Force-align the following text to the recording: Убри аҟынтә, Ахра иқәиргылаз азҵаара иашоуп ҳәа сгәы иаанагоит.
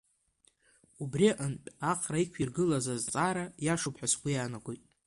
Убри 1.03 1.25
аҟынтә, 1.31 1.67
Ахра 1.91 2.19
иқәиргылаз 2.23 2.85
азҵаара 2.93 3.45
иашоуп 3.65 3.95
ҳәа 3.99 4.07
сгәы 4.11 4.29
иаанагоит. 4.33 4.83